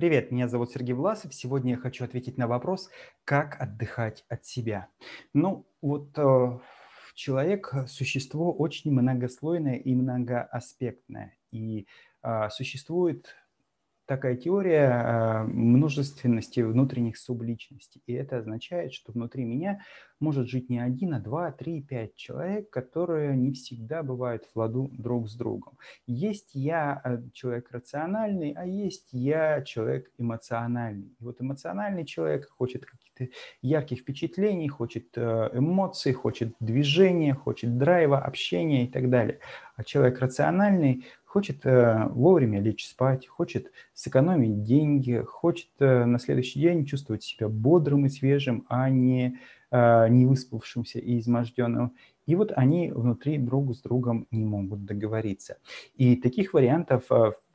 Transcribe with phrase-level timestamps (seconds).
[0.00, 1.34] Привет, меня зовут Сергей Власов.
[1.34, 2.88] Сегодня я хочу ответить на вопрос,
[3.26, 4.88] как отдыхать от себя.
[5.34, 6.58] Ну, вот э,
[7.14, 11.36] человек– существо очень многослойное и многоаспектное.
[11.50, 11.86] И
[12.22, 13.36] э, существует
[14.10, 18.02] такая теория э, множественности внутренних субличностей.
[18.08, 19.82] И это означает, что внутри меня
[20.18, 24.90] может жить не один, а два, три, пять человек, которые не всегда бывают в ладу
[24.92, 25.78] друг с другом.
[26.08, 31.14] Есть я э, человек рациональный, а есть я человек эмоциональный.
[31.20, 33.28] И вот эмоциональный человек хочет каких-то
[33.62, 39.38] ярких впечатлений, хочет э, эмоций, хочет движения, хочет драйва, общения и так далее.
[39.80, 46.60] А человек рациональный хочет э, вовремя лечь спать, хочет сэкономить деньги, хочет э, на следующий
[46.60, 49.38] день чувствовать себя бодрым и свежим, а не
[49.70, 51.94] э, не выспавшимся и изможденным.
[52.26, 55.56] И вот они внутри друг с другом не могут договориться.
[55.94, 57.08] И таких вариантов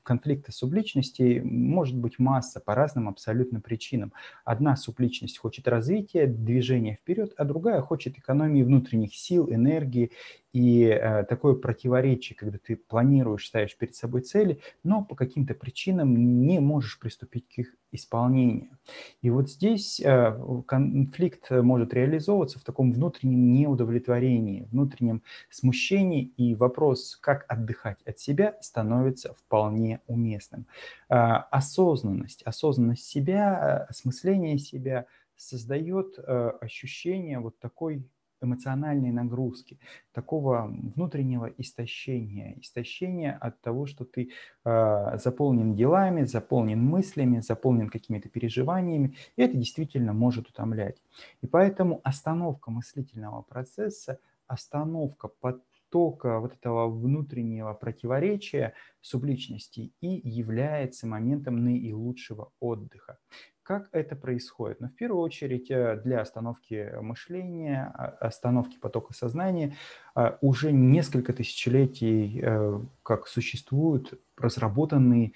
[0.06, 4.14] конфликта субличностей может быть масса по разным абсолютно причинам.
[4.46, 10.12] Одна субличность хочет развития, движения вперед, а другая хочет экономии внутренних сил, энергии
[10.56, 16.46] и э, такое противоречие, когда ты планируешь, ставишь перед собой цели, но по каким-то причинам
[16.46, 18.70] не можешь приступить к их исполнению.
[19.22, 27.18] И вот здесь э, конфликт может реализовываться в таком внутреннем неудовлетворении, внутреннем смущении, и вопрос,
[27.20, 30.68] как отдыхать от себя, становится вполне уместным.
[31.10, 31.16] Э,
[31.52, 38.06] осознанность, осознанность себя, осмысление себя создает э, ощущение вот такой
[38.46, 39.78] эмоциональной нагрузки,
[40.14, 44.30] такого внутреннего истощения, истощения от того, что ты
[44.64, 51.02] э, заполнен делами, заполнен мыслями, заполнен какими-то переживаниями, и это действительно может утомлять.
[51.42, 55.28] И поэтому остановка мыслительного процесса, остановка
[55.96, 63.18] потока вот этого внутреннего противоречия субличности и является моментом наилучшего отдыха.
[63.64, 64.82] Как это происходит?
[64.82, 69.76] Ну, в первую очередь, э, для остановки мышления, а, остановки потока сознания
[70.16, 75.32] а, уже несколько тысячелетий э, как существуют разработанные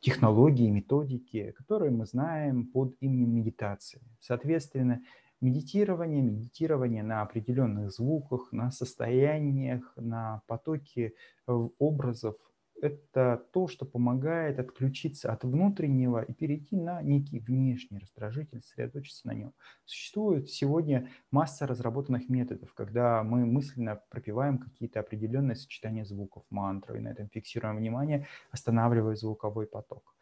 [0.00, 4.00] технологии, методики, которые мы знаем под именем медитации.
[4.20, 5.00] Соответственно,
[5.42, 11.14] медитирование, медитирование на определенных звуках, на состояниях, на потоке
[11.46, 12.36] э, образов,
[12.82, 19.34] это то, что помогает отключиться от внутреннего и перейти на некий внешний раздражитель, сосредоточиться на
[19.34, 19.52] нем.
[19.84, 27.00] Существует сегодня масса разработанных методов, когда мы мысленно пропиваем какие-то определенные сочетания звуков, мантры, и
[27.00, 30.16] на этом фиксируем внимание, останавливая звуковой поток,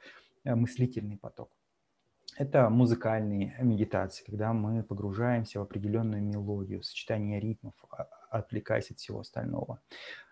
[0.45, 1.51] э, мыслительный поток.
[2.41, 9.21] Это музыкальные медитации, когда мы погружаемся в определенную мелодию, сочетание ритмов, а, отвлекаясь от всего
[9.21, 9.79] остального.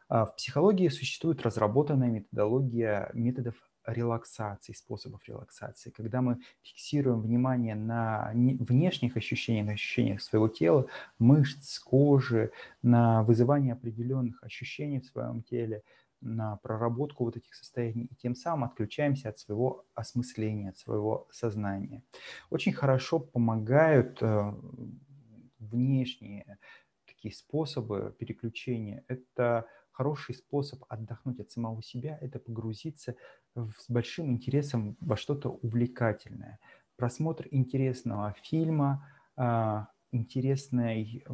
[0.08, 8.30] А, в психологии существует разработанная методология методов релаксации, способов релаксации, когда мы фиксируем внимание на
[8.32, 10.86] внешних ощущениях, на ощущениях своего тела,
[11.18, 15.82] мышц, кожи, на вызывание определенных ощущений в своем теле,
[16.20, 22.02] на проработку вот этих состояний, и тем самым отключаемся от своего осмысления, от своего сознания.
[22.50, 24.52] Очень хорошо помогают э,
[25.58, 26.58] внешние
[27.06, 29.04] такие способы переключения.
[29.08, 33.16] Это хороший способ отдохнуть от самого себя– это погрузиться
[33.56, 36.60] с большим интересом во что-то увлекательное.
[36.96, 39.04] Просмотр интересного фильма,
[39.36, 41.24] а, интересной,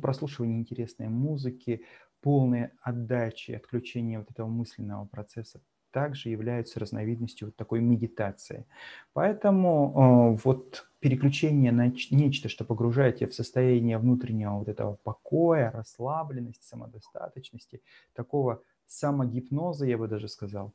[0.00, 1.84] прослушивание интересной музыки,
[2.20, 8.66] полной отдачи, отключения вот этого мысленного процесса также являются разновидностью вот такой медитации.
[9.14, 15.70] Поэтому э, вот переключение на нечто, что погружает тебя в состояние внутреннего вот этого покоя,
[15.70, 17.80] расслабленности, самодостаточности,
[18.14, 20.74] такого самогипноза, я бы даже сказал,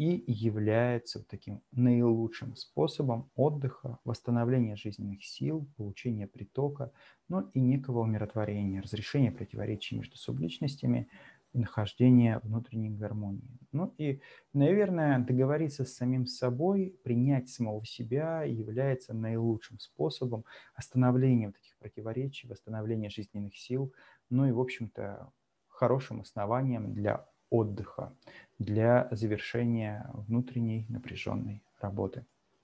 [0.00, 6.90] и является таким наилучшим способом отдыха, восстановления жизненных сил, получения притока,
[7.28, 11.10] ну и некого умиротворения, разрешения противоречий между субличностями,
[11.52, 13.58] нахождение внутренней гармонии.
[13.72, 14.22] Ну и,
[14.54, 22.48] наверное, договориться с самим собой, принять самого себя является наилучшим способом остановления вот таких противоречий,
[22.48, 23.92] восстановления жизненных сил,
[24.30, 25.30] ну и, в общем-то,
[25.68, 28.16] хорошим основанием для отдыха,
[28.60, 32.26] для завершения внутренней напряженной работы.